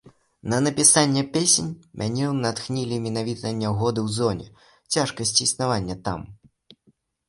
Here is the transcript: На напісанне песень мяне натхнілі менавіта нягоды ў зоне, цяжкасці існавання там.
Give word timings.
На 0.53 0.57
напісанне 0.67 1.23
песень 1.35 1.67
мяне 2.03 2.25
натхнілі 2.41 2.97
менавіта 3.05 3.55
нягоды 3.61 3.99
ў 4.07 4.09
зоне, 4.19 4.53
цяжкасці 4.97 5.41
існавання 5.51 6.03
там. 6.11 6.31